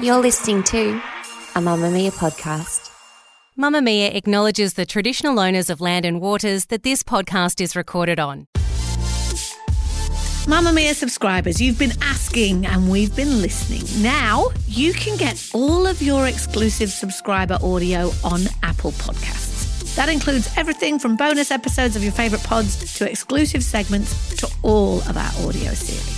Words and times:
You're 0.00 0.18
listening 0.20 0.64
to 0.64 0.90
a 1.54 1.60
Mamamia 1.60 2.10
podcast. 2.10 2.90
Mamamia 3.56 4.12
acknowledges 4.12 4.74
the 4.74 4.84
traditional 4.84 5.38
owners 5.38 5.70
of 5.70 5.80
land 5.80 6.04
and 6.04 6.20
waters 6.20 6.66
that 6.66 6.82
this 6.82 7.04
podcast 7.04 7.60
is 7.60 7.76
recorded 7.76 8.18
on. 8.18 8.48
Mamamia 10.46 10.92
subscribers, 10.92 11.60
you've 11.60 11.78
been 11.78 11.92
asking 12.02 12.66
and 12.66 12.90
we've 12.90 13.14
been 13.14 13.40
listening. 13.40 13.84
Now 14.02 14.48
you 14.66 14.92
can 14.92 15.16
get 15.16 15.50
all 15.54 15.86
of 15.86 16.02
your 16.02 16.26
exclusive 16.26 16.90
subscriber 16.90 17.58
audio 17.62 18.10
on 18.24 18.40
Apple 18.64 18.90
Podcasts. 18.92 19.94
That 19.94 20.08
includes 20.08 20.52
everything 20.56 20.98
from 20.98 21.14
bonus 21.14 21.52
episodes 21.52 21.94
of 21.94 22.02
your 22.02 22.12
favourite 22.12 22.44
pods 22.44 22.96
to 22.98 23.08
exclusive 23.08 23.62
segments 23.62 24.34
to 24.36 24.50
all 24.64 24.98
of 25.02 25.16
our 25.16 25.46
audio 25.46 25.74
series. 25.74 26.17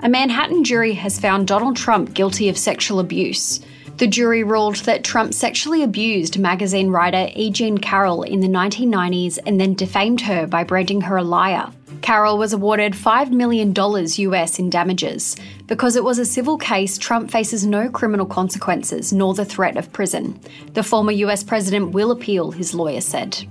A 0.00 0.08
Manhattan 0.08 0.62
jury 0.62 0.92
has 0.94 1.18
found 1.18 1.48
Donald 1.48 1.76
Trump 1.76 2.14
guilty 2.14 2.48
of 2.48 2.56
sexual 2.56 3.00
abuse. 3.00 3.58
The 3.96 4.06
jury 4.06 4.44
ruled 4.44 4.76
that 4.76 5.02
Trump 5.02 5.34
sexually 5.34 5.82
abused 5.82 6.38
magazine 6.38 6.90
writer 6.90 7.28
E. 7.34 7.50
Jean 7.50 7.78
Carroll 7.78 8.22
in 8.22 8.38
the 8.38 8.46
1990s 8.46 9.40
and 9.44 9.60
then 9.60 9.74
defamed 9.74 10.20
her 10.20 10.46
by 10.46 10.62
branding 10.62 11.00
her 11.00 11.16
a 11.16 11.24
liar. 11.24 11.72
Carroll 12.00 12.38
was 12.38 12.52
awarded 12.52 12.92
$5 12.92 13.32
million 13.32 13.74
US 13.76 14.58
in 14.60 14.70
damages. 14.70 15.36
Because 15.66 15.96
it 15.96 16.04
was 16.04 16.20
a 16.20 16.24
civil 16.24 16.58
case, 16.58 16.96
Trump 16.96 17.28
faces 17.28 17.66
no 17.66 17.90
criminal 17.90 18.26
consequences 18.26 19.12
nor 19.12 19.34
the 19.34 19.44
threat 19.44 19.76
of 19.76 19.92
prison. 19.92 20.38
The 20.74 20.84
former 20.84 21.10
US 21.10 21.42
president 21.42 21.90
will 21.90 22.12
appeal, 22.12 22.52
his 22.52 22.72
lawyer 22.72 23.00
said. 23.00 23.44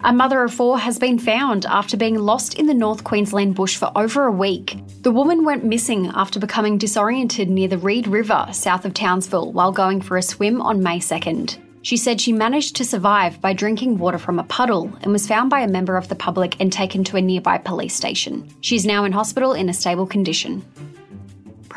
A 0.00 0.12
mother 0.12 0.42
of 0.42 0.52
four 0.52 0.80
has 0.80 0.98
been 0.98 1.18
found 1.18 1.64
after 1.66 1.96
being 1.96 2.16
lost 2.16 2.54
in 2.58 2.66
the 2.66 2.74
North 2.74 3.04
Queensland 3.04 3.54
bush 3.54 3.76
for 3.76 3.92
over 3.94 4.24
a 4.24 4.32
week. 4.32 4.78
The 5.08 5.14
woman 5.14 5.42
went 5.46 5.64
missing 5.64 6.12
after 6.14 6.38
becoming 6.38 6.76
disoriented 6.76 7.48
near 7.48 7.66
the 7.66 7.78
Reid 7.78 8.06
River 8.06 8.46
south 8.52 8.84
of 8.84 8.92
Townsville 8.92 9.52
while 9.52 9.72
going 9.72 10.02
for 10.02 10.18
a 10.18 10.22
swim 10.22 10.60
on 10.60 10.82
May 10.82 10.98
2nd. 10.98 11.56
She 11.80 11.96
said 11.96 12.20
she 12.20 12.30
managed 12.30 12.76
to 12.76 12.84
survive 12.84 13.40
by 13.40 13.54
drinking 13.54 13.96
water 13.96 14.18
from 14.18 14.38
a 14.38 14.44
puddle 14.44 14.92
and 15.00 15.10
was 15.10 15.26
found 15.26 15.48
by 15.48 15.60
a 15.60 15.66
member 15.66 15.96
of 15.96 16.10
the 16.10 16.14
public 16.14 16.60
and 16.60 16.70
taken 16.70 17.04
to 17.04 17.16
a 17.16 17.22
nearby 17.22 17.56
police 17.56 17.94
station. 17.94 18.50
She's 18.60 18.84
now 18.84 19.04
in 19.04 19.12
hospital 19.12 19.54
in 19.54 19.70
a 19.70 19.72
stable 19.72 20.06
condition. 20.06 20.62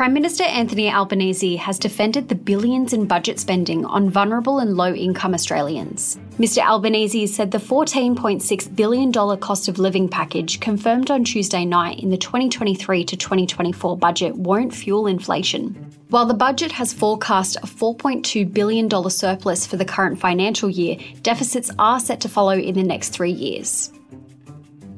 Prime 0.02 0.14
Minister 0.14 0.46
Anthony 0.46 0.90
Albanese 0.92 1.58
has 1.58 1.78
defended 1.78 2.28
the 2.28 2.34
billions 2.34 2.92
in 2.92 3.06
budget 3.06 3.40
spending 3.40 3.86
on 3.86 4.10
vulnerable 4.10 4.58
and 4.58 4.76
low 4.76 4.96
income 4.96 5.36
Australians. 5.36 6.18
Mr 6.40 6.58
Albanese 6.66 7.28
said 7.28 7.52
the 7.52 7.60
$14.6 7.60 8.76
billion 8.76 9.12
cost 9.38 9.68
of 9.68 9.78
living 9.78 10.10
package 10.10 10.60
confirmed 10.60 11.12
on 11.12 11.24
Tuesday 11.24 11.66
night 11.66 12.00
in 12.00 12.10
the 12.10 12.18
2023 12.18 13.06
to 13.06 13.16
2024 13.16 13.96
budget 13.96 14.36
won't 14.36 14.74
fuel 14.74 15.06
inflation. 15.06 15.76
While 16.10 16.26
the 16.26 16.34
budget 16.34 16.72
has 16.72 16.92
forecast 16.92 17.58
a 17.58 17.68
$4.2 17.68 18.52
billion 18.52 18.90
surplus 19.08 19.68
for 19.68 19.78
the 19.78 19.86
current 19.86 20.20
financial 20.20 20.72
year, 20.72 20.98
deficits 21.22 21.70
are 21.78 22.00
set 22.00 22.22
to 22.22 22.28
follow 22.28 22.58
in 22.58 22.74
the 22.74 22.82
next 22.82 23.10
three 23.10 23.34
years. 23.34 23.92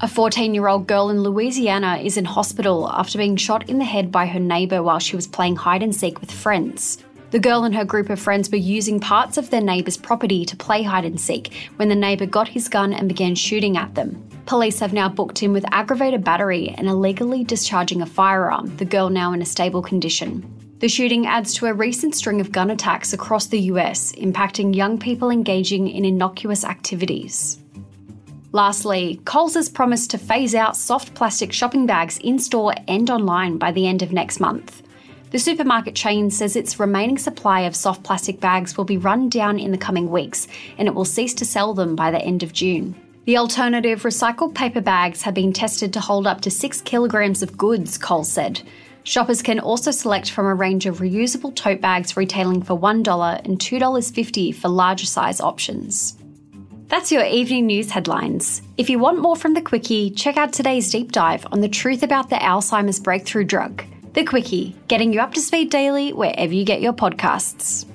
A 0.04 0.08
14 0.10 0.54
year 0.54 0.68
old 0.68 0.86
girl 0.86 1.10
in 1.10 1.24
Louisiana 1.24 1.96
is 1.96 2.18
in 2.18 2.26
hospital 2.26 2.90
after 2.92 3.18
being 3.18 3.38
shot 3.38 3.70
in 3.70 3.80
the 3.80 3.86
head 3.86 4.12
by 4.12 4.26
her 4.26 4.38
neighbour 4.38 4.84
while 4.84 5.00
she 5.00 5.16
was 5.16 5.28
playing 5.28 5.56
hide 5.56 5.82
and 5.82 5.96
seek 5.96 6.20
with 6.20 6.30
friends. 6.30 7.02
The 7.32 7.40
girl 7.40 7.64
and 7.64 7.74
her 7.74 7.86
group 7.86 8.10
of 8.10 8.20
friends 8.20 8.52
were 8.52 8.58
using 8.58 9.00
parts 9.00 9.38
of 9.38 9.50
their 9.50 9.62
neighbour's 9.62 9.96
property 9.96 10.44
to 10.44 10.58
play 10.58 10.84
hide 10.84 11.06
and 11.06 11.18
seek 11.18 11.54
when 11.78 11.88
the 11.88 11.96
neighbour 11.96 12.26
got 12.26 12.50
his 12.50 12.68
gun 12.68 12.92
and 12.92 13.08
began 13.08 13.34
shooting 13.34 13.78
at 13.78 13.96
them. 13.96 14.22
Police 14.46 14.80
have 14.80 14.92
now 14.92 15.08
booked 15.08 15.40
him 15.40 15.54
with 15.54 15.64
aggravated 15.72 16.22
battery 16.22 16.76
and 16.78 16.90
illegally 16.90 17.46
discharging 17.46 18.02
a 18.02 18.06
firearm, 18.06 18.76
the 18.76 18.84
girl 18.84 19.10
now 19.10 19.32
in 19.32 19.42
a 19.42 19.46
stable 19.46 19.82
condition. 19.82 20.44
The 20.80 20.90
shooting 20.90 21.28
adds 21.28 21.54
to 21.54 21.68
a 21.68 21.74
recent 21.74 22.14
string 22.14 22.42
of 22.42 22.52
gun 22.52 22.72
attacks 22.72 23.14
across 23.14 23.46
the 23.46 23.62
US, 23.72 24.12
impacting 24.12 24.76
young 24.76 25.00
people 25.00 25.30
engaging 25.30 25.88
in 25.88 26.04
innocuous 26.04 26.66
activities. 26.66 27.63
Lastly, 28.56 29.20
Coles 29.26 29.56
has 29.56 29.68
promised 29.68 30.12
to 30.12 30.20
phase 30.20 30.54
out 30.54 30.78
soft 30.78 31.16
plastic 31.16 31.52
shopping 31.52 31.88
bags 31.88 32.20
in 32.20 32.38
store 32.38 32.76
and 32.88 33.10
online 33.10 33.58
by 33.58 33.72
the 33.72 33.88
end 33.88 34.04
of 34.04 34.14
next 34.14 34.40
month. 34.40 34.84
The 35.32 35.40
supermarket 35.40 35.96
chain 35.96 36.30
says 36.30 36.56
its 36.56 36.80
remaining 36.80 37.18
supply 37.18 37.62
of 37.62 37.76
soft 37.76 38.04
plastic 38.04 38.40
bags 38.40 38.78
will 38.78 38.86
be 38.86 39.00
run 39.00 39.28
down 39.28 39.58
in 39.58 39.72
the 39.72 39.78
coming 39.80 40.12
weeks 40.12 40.48
and 40.78 40.88
it 40.88 40.94
will 40.94 41.04
cease 41.04 41.34
to 41.34 41.46
sell 41.46 41.74
them 41.74 41.96
by 41.96 42.12
the 42.12 42.22
end 42.22 42.44
of 42.44 42.54
June. 42.54 42.94
The 43.26 43.38
alternative 43.38 44.04
recycled 44.04 44.54
paper 44.54 44.82
bags 44.82 45.24
have 45.24 45.34
been 45.34 45.52
tested 45.52 45.92
to 45.94 46.00
hold 46.00 46.28
up 46.28 46.42
to 46.42 46.52
6 46.52 46.82
kilograms 46.82 47.42
of 47.42 47.58
goods, 47.58 47.98
Coles 47.98 48.32
said. 48.32 48.62
Shoppers 49.04 49.42
can 49.42 49.60
also 49.60 49.90
select 49.90 50.30
from 50.30 50.46
a 50.46 50.54
range 50.54 50.86
of 50.86 51.00
reusable 51.00 51.56
tote 51.56 51.82
bags 51.82 52.16
retailing 52.16 52.62
for 52.62 52.78
$1 52.78 53.46
and 53.46 53.58
$2.50 53.58 54.54
for 54.54 54.68
larger 54.68 55.08
size 55.08 55.42
options. 55.42 56.18
That's 56.94 57.12
your 57.12 57.26
evening 57.26 57.66
news 57.66 57.90
headlines. 57.90 58.62
If 58.78 58.88
you 58.88 59.00
want 59.00 59.18
more 59.18 59.36
from 59.36 59.56
The 59.56 59.64
Quicky, 59.64 60.16
check 60.16 60.38
out 60.38 60.54
today's 60.54 60.92
deep 60.92 61.12
dive 61.12 61.44
on 61.52 61.60
the 61.60 61.68
truth 61.68 62.04
about 62.04 62.30
the 62.30 62.36
Alzheimer's 62.36 63.00
breakthrough 63.00 63.46
drug. 63.46 63.84
The 64.14 64.24
Quicky, 64.24 64.76
getting 64.88 65.12
you 65.12 65.20
up 65.20 65.34
to 65.34 65.42
speed 65.42 65.72
daily 65.72 66.14
wherever 66.14 66.54
you 66.54 66.64
get 66.64 66.82
your 66.82 66.94
podcasts. 66.94 67.88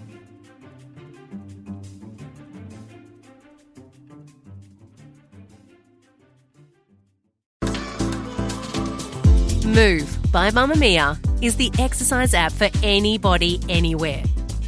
Move 9.65 10.33
by 10.33 10.51
Mamamia 10.51 11.17
is 11.41 11.55
the 11.55 11.71
exercise 11.79 12.35
app 12.35 12.51
for 12.51 12.69
anybody, 12.83 13.61
anywhere. 13.69 14.25